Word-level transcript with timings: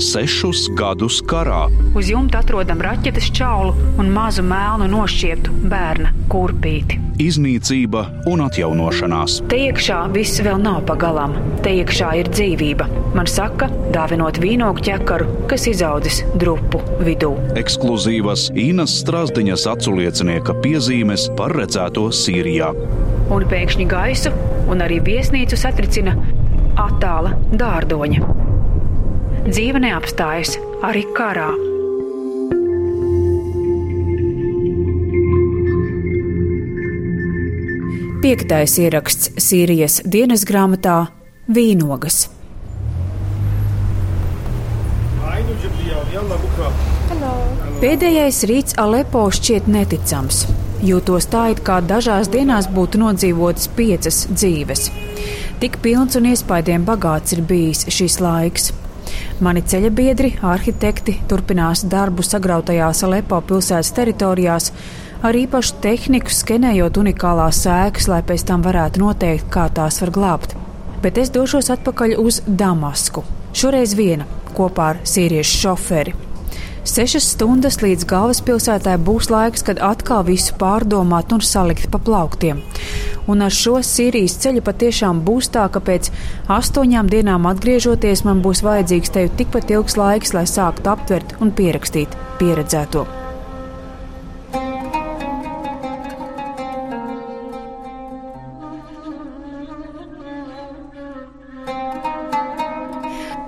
sešus 0.00 0.66
gadus 0.78 1.20
karā. 1.22 1.68
Uz 1.94 2.10
jumta 2.10 2.40
atrodam 2.42 2.82
raķetes 2.82 3.30
čaulu 3.34 3.74
un 4.00 4.10
mazu 4.14 4.42
melnu 4.46 4.88
nošķieptu 4.90 5.54
bērna 5.70 6.12
kurpīti. 6.32 7.00
Iznīcība 7.22 8.02
un 8.26 8.42
atjaunošanās. 8.42 9.36
Te 9.50 9.60
iekšā 9.68 10.00
viss 10.14 10.42
vēl 10.42 10.58
nav 10.62 10.80
pagalām. 10.88 11.36
Te 11.62 11.70
iekšā 11.78 12.10
ir 12.18 12.30
dzīvība. 12.34 12.88
Man 13.14 13.30
saka, 13.30 13.68
dāvinot 13.94 14.40
vīnogu 14.42 14.82
ķekaru, 14.88 15.28
kas 15.50 15.68
izaudzis 15.70 16.24
drupu 16.34 16.82
vidū. 17.06 17.30
Ekskluzīvas 17.60 18.48
Inas 18.58 18.98
Strasdiņas 19.04 19.68
aculiecinieka 19.76 20.58
piezīmes 20.64 21.28
par 21.38 21.54
redzēto 21.54 22.08
Sīrijā. 22.10 22.72
Un 23.34 23.46
pēkšņi 23.50 23.86
gaisu 23.88 24.34
un 24.70 24.82
arī 24.84 24.98
viesnīcu 25.06 25.58
satricina 25.60 26.18
attāla 26.80 27.36
dārdoņa. 27.54 28.43
Dzīve 29.44 29.76
neapstājas 29.76 30.54
arī 30.80 31.02
karā. 31.12 31.50
Piektais 38.24 38.78
ieraksts 38.80 39.34
Sīrijas 39.44 39.98
dienas 40.08 40.46
grāmatā 40.48 40.94
Vīnogas. 41.52 42.22
Pēdējais 47.82 48.38
rīts 48.48 48.78
Alepo 48.80 49.26
šķiet 49.28 49.68
neticams. 49.68 50.46
Jūtos 50.80 51.28
tā, 51.28 51.50
it 51.52 51.60
kā 51.66 51.82
dažās 51.84 52.32
dienās 52.32 52.70
būtu 52.72 53.02
nodzīvotas 53.02 53.68
piecas 53.76 54.22
dzīves. 54.32 54.88
Tik 55.60 55.78
pilns 55.84 56.16
un 56.16 56.30
iespaidiem 56.32 56.88
bagāts 56.88 57.36
ir 57.36 57.44
bijis 57.44 57.84
šis 57.92 58.18
laiks. 58.24 58.72
Mani 59.44 59.62
ceļa 59.66 59.90
biedri, 59.94 60.30
arhitekti, 60.42 61.16
turpinās 61.28 61.84
darbu 61.90 62.22
sagrautajās 62.22 63.02
Alepo 63.06 63.40
pilsētas 63.48 63.92
teritorijās, 63.96 64.70
ar 65.24 65.36
īpašu 65.38 65.80
tehniku 65.84 66.32
skenējot 66.32 67.00
unikālās 67.02 67.64
sēklas, 67.64 68.10
lai 68.12 68.20
pēc 68.26 68.46
tam 68.50 68.62
varētu 68.66 69.02
noteikt, 69.02 69.50
kā 69.52 69.66
tās 69.74 70.00
var 70.04 70.14
glābt. 70.14 70.54
Bet 71.02 71.18
es 71.20 71.32
došos 71.34 71.72
atpakaļ 71.74 72.16
uz 72.22 72.40
Damasku. 72.46 73.24
Šoreiz 73.54 73.96
viena 73.98 74.28
kopā 74.54 74.94
ar 74.94 75.02
sīriešu 75.08 75.58
šoferi. 75.64 76.14
Sešas 76.84 77.30
stundas 77.32 77.78
līdz 77.80 78.04
galvaspilsētai 78.10 78.98
būs 79.00 79.30
laiks, 79.32 79.64
kad 79.64 79.80
atkal 79.80 80.20
visu 80.26 80.52
pārdomāt 80.60 81.32
un 81.32 81.40
salikt 81.40 81.88
pa 81.92 81.96
plauktiem. 81.96 82.60
Un 83.26 83.44
ar 83.46 83.54
šo 83.54 83.78
Sīrijas 83.80 84.36
ceļu 84.44 84.62
patiešām 84.66 85.24
būs 85.24 85.48
tā, 85.54 85.64
ka 85.72 85.80
pēc 85.80 86.10
astoņām 86.52 87.08
dienām 87.12 87.48
atgriežoties 87.48 88.26
man 88.28 88.44
būs 88.44 88.64
vajadzīgs 88.66 89.14
tev 89.16 89.32
tikpat 89.40 89.72
ilgs 89.72 89.98
laiks, 90.00 90.36
lai 90.36 90.46
sāktu 90.50 90.92
aptvert 90.92 91.36
un 91.40 91.52
pierakstīt 91.56 92.18
pieredzēto. 92.40 93.23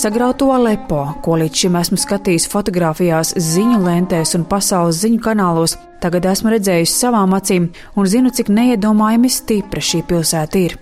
Sagrauto 0.00 0.46
Alepo, 0.48 1.02
ko 1.20 1.34
līdz 1.36 1.58
šim 1.60 1.74
esmu 1.76 1.98
skatījis 2.00 2.46
fotografijās, 2.48 3.34
ziņu 3.36 3.82
lentēs 3.84 4.30
un 4.38 4.46
pasaules 4.48 4.96
ziņu 5.02 5.18
kanālos, 5.26 5.74
tagad 6.00 6.24
esmu 6.30 6.54
redzējis 6.54 6.94
savām 7.02 7.34
acīm 7.36 7.66
un 8.00 8.08
zinu, 8.08 8.32
cik 8.32 8.48
neiedomājami 8.48 9.28
stipra 9.28 9.82
šī 9.84 10.00
pilsēta 10.08 10.62
ir. 10.62 10.78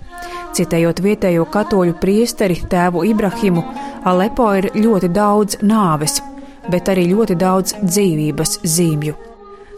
Citējot 0.54 1.02
vietējo 1.02 1.48
katoļu 1.50 1.96
priesteri 1.98 2.60
tēvu 2.70 3.02
Ibrahimu, 3.08 3.64
Alepo 4.06 4.52
ir 4.60 4.70
ļoti 4.78 5.10
daudz 5.10 5.58
nāves, 5.66 6.20
bet 6.70 6.86
arī 6.94 7.08
ļoti 7.10 7.34
daudz 7.42 7.74
dzīvības 7.82 8.60
zīmju. 8.62 9.16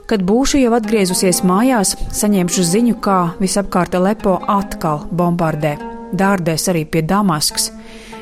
Kad 0.05 0.21
būšu 0.29 0.61
jau 0.61 0.77
atgriezusies 0.77 1.41
mājās, 1.49 1.95
saņemšu 2.13 2.69
ziņu, 2.75 3.01
kā 3.01 3.19
visapkārt 3.41 3.97
Alepo 3.97 4.37
atkal 4.59 5.07
bombardē, 5.09 5.79
dārdēs 6.13 6.69
arī 6.75 6.85
pie 6.85 7.07
Damaskas. 7.09 7.71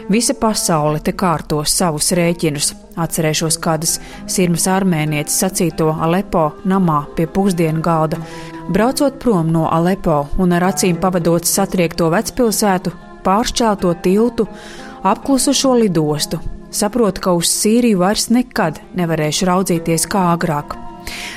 Visa 0.09 0.33
pasaule 0.33 1.03
te 1.05 1.13
kārto 1.13 1.59
savus 1.69 2.15
rēķinus. 2.17 2.71
Atcerēšos 2.97 3.59
kādas 3.61 3.99
sirmas 4.31 4.65
armēnietes 4.73 5.35
sacīto 5.43 5.91
Alepo 5.93 6.47
namā 6.65 7.03
pie 7.17 7.27
pusdienu 7.29 7.83
galda. 7.85 8.17
Braucot 8.73 9.19
prom 9.21 9.51
no 9.53 9.67
Alepo 9.69 10.23
un 10.41 10.55
ar 10.57 10.71
acīm 10.71 10.97
pavadot 11.03 11.45
satriekto 11.45 12.09
vecpilsētu, 12.15 12.93
pāršķelto 13.27 13.93
tiltu, 14.07 14.49
apklusušo 15.05 15.75
lidostu, 15.83 16.41
saprotu, 16.73 17.27
ka 17.27 17.37
uz 17.37 17.53
Sīriju 17.53 18.01
vairs 18.01 18.31
nekad 18.33 18.81
nevarēšu 18.97 19.51
raudzīties 19.51 20.09
kā 20.09 20.31
agrāk. 20.33 20.73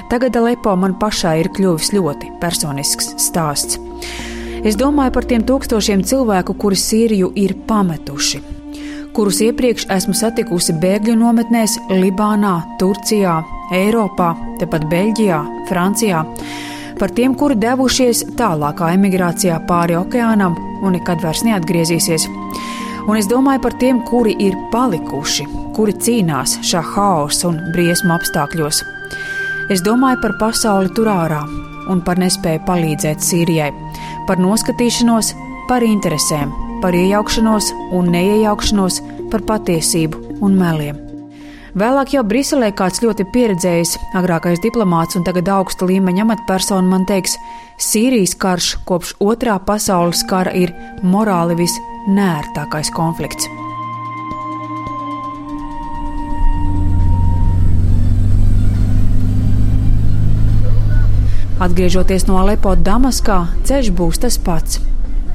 Tagad 0.07 0.39
Alepo 0.39 0.77
man 0.79 0.95
pašai 0.99 1.41
ir 1.43 1.51
kļuvis 1.51 1.91
ļoti 1.97 2.31
personisks 2.39 3.17
stāsts. 3.19 3.79
Es 4.63 4.79
domāju 4.79 5.11
par 5.15 5.27
tiem 5.27 5.43
tūkstošiem 5.43 6.07
cilvēku, 6.07 6.55
kuri 6.55 6.79
Sīriju 6.79 7.31
ir 7.35 7.57
pametuši, 7.67 8.60
kurus 9.15 9.41
iepriekš 9.43 9.87
esmu 9.91 10.15
satikusi 10.15 10.75
bēgļu 10.79 11.15
nometnēs 11.19 11.77
Libānā, 11.91 12.53
Turcijā, 12.79 13.41
Eiropā, 13.75 14.31
tepat 14.61 14.85
Beļģijā, 14.91 15.39
Francijā. 15.69 16.23
Par 16.99 17.11
tiem, 17.17 17.35
kuri 17.35 17.57
devušies 17.59 18.23
tālākā 18.39 18.91
emigrācijā 18.95 19.57
pāri 19.67 19.97
okeānam 19.99 20.55
un 20.81 20.95
nekad 20.95 21.23
vairs 21.23 21.43
neatgriezīsies. 21.47 22.27
Un 23.09 23.17
es 23.17 23.27
domāju 23.27 23.63
par 23.65 23.75
tiem, 23.81 24.03
kuri 24.05 24.35
ir 24.45 24.55
palikuši, 24.71 25.47
kuri 25.75 25.97
cīnās 25.97 26.59
šā 26.67 26.83
haosa 26.93 27.49
un 27.49 27.59
briesmu 27.73 28.13
apstākļos. 28.15 28.83
Es 29.73 29.83
domāju 29.83 30.21
par 30.21 30.37
pasauli 30.39 30.91
tur 30.95 31.09
ārā 31.11 31.41
un 31.91 32.03
par 32.05 32.21
nespēju 32.21 32.63
palīdzēt 32.67 33.23
Sīrijai, 33.25 33.71
par 34.27 34.39
noskatīšanos, 34.39 35.33
par 35.67 35.83
interesēm, 35.83 36.53
par 36.81 36.97
iejaukšanos 36.97 37.69
un 37.95 38.11
neiejaukšanos, 38.13 38.99
par 39.31 39.45
patiesību 39.47 40.41
un 40.43 40.57
meliem. 40.59 40.99
Vēlāk 41.71 42.11
jau 42.17 42.23
Briselē 42.27 42.73
kāds 42.75 42.99
ļoti 42.99 43.23
pieredzējis, 43.31 43.93
agrākais 44.19 44.59
diplomāts 44.59 45.15
un 45.15 45.23
tagad 45.23 45.47
augsta 45.53 45.87
līmeņa 45.87 46.25
amatpersona 46.25 46.83
man 46.83 47.05
teiks, 47.07 47.37
Sīrijas 47.81 48.35
karš 48.35 48.73
kopš 48.85 49.15
otrā 49.23 49.55
pasaules 49.63 50.25
kara 50.27 50.51
ir 50.51 50.73
morāli 51.01 51.55
visnērtākais 51.61 52.91
konflikts. 52.93 53.47
Atgriežoties 61.61 62.25
no 62.27 62.41
Alepo 62.41 62.75
Damaskā, 62.75 63.45
ceļš 63.69 63.93
būs 63.95 64.25
tas 64.25 64.41
pats 64.41 64.81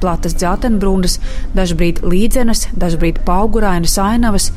platas 0.01 0.35
dzeltenbrūnas, 0.37 1.19
dažbrīd 1.57 2.03
līdzenas, 2.05 2.67
dažbrīd 2.77 3.21
paugurainas 3.27 3.97
ainavas, 4.01 4.51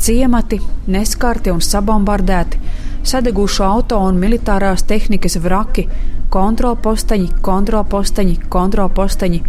ciemati, 0.00 0.60
neskarti 0.90 1.52
un 1.54 1.62
sabombardēti, 1.64 2.60
sadegušu 3.04 3.64
auto 3.66 4.00
un 4.04 4.18
militārās 4.20 4.86
tehnikas 4.88 5.38
vraki, 5.44 5.86
kontrolposteņi, 6.34 7.30
kontrolposteņi, 7.46 8.40
kontrolposteņi, 8.50 9.44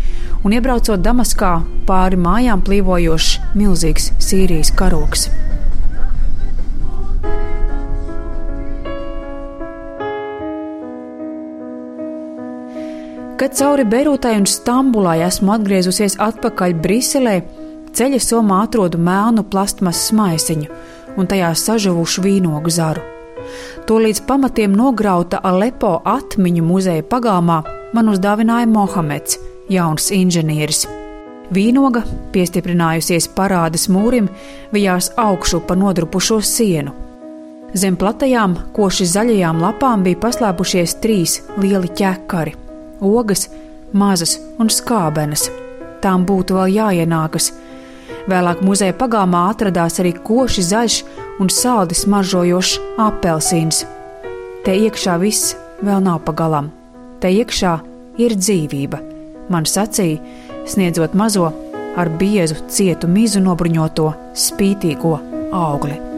un 0.46 0.60
iebraucot 0.60 1.02
Damaskā 1.02 1.56
pāri 1.90 2.22
mājām 2.22 2.62
plīvojošs 2.66 3.34
milzīgs 3.58 4.14
Sīrijas 4.22 4.74
karoks. 4.78 5.30
Kad 13.36 13.52
cauri 13.52 13.84
Beirūtai 13.84 14.38
un 14.40 14.46
Stambulai 14.48 15.18
esmu 15.26 15.52
atgriezusies 15.58 16.14
atpakaļ 16.24 16.76
Briselē, 16.80 17.34
ceļa 17.92 18.22
somā 18.24 18.62
atrodu 18.64 18.96
melnu 18.96 19.44
plastmasas 19.52 20.14
maisiņu 20.16 20.78
un 21.20 21.28
tajā 21.28 21.50
sažuvušu 21.60 22.24
vīnogu 22.24 22.72
zaru. 22.72 23.04
To 23.92 24.00
līdz 24.00 24.24
pamatiem 24.30 24.72
nograuta 24.80 25.44
Alepo 25.44 25.98
atmiņu 26.08 26.64
muzeja 26.64 27.04
pagalmā 27.12 27.60
man 27.92 28.16
uzdāvināja 28.16 28.72
Mohameds, 28.72 29.36
jauns 29.68 30.08
inženieris. 30.16 30.86
Vīnoga, 31.52 32.08
piestiprinājusies 32.32 33.28
parādas 33.36 33.90
mūrim, 33.92 34.32
vijās 34.72 35.12
augšu 35.20 35.66
pa 35.68 35.76
nodrupušo 35.76 36.40
sienu. 36.40 36.96
Zem 37.76 38.00
platajām, 38.00 38.56
koši 38.72 39.12
zaļajām 39.12 39.60
lapām 39.60 40.08
bija 40.08 40.24
paslēpušies 40.24 41.02
trīs 41.04 41.42
lieli 41.60 41.92
ķekari 41.92 42.62
ogas, 43.06 43.48
mazas 43.94 44.38
un 44.60 44.72
skābenes. 44.72 45.48
Tām 46.04 46.26
būtu 46.28 46.58
vēl 46.58 46.76
jāienākas. 46.76 47.52
Vēlāk 48.30 48.62
muzeja 48.66 48.96
pagalmā 48.98 49.48
atradās 49.52 50.00
arī 50.02 50.16
koši 50.26 50.64
zaļš 50.66 51.02
un 51.42 51.52
saldi 51.54 51.98
smaržojošs 51.98 52.80
apelsīns. 53.02 53.84
Te 54.66 54.74
iekšā 54.86 55.20
viss 55.22 55.54
vēl 55.86 56.02
nav 56.06 56.24
pagalam. 56.26 56.72
Te 57.22 57.30
iekšā 57.34 57.76
ir 58.22 58.36
dzīvība, 58.40 59.02
man 59.54 59.70
sacīja, 59.70 60.22
sniedzot 60.70 61.14
mazo 61.18 61.52
ar 61.96 62.12
biezu, 62.20 62.58
cietu 62.68 63.10
mizu 63.12 63.44
nobruņoto 63.46 64.12
spītīgo 64.48 65.16
augli. 65.54 66.15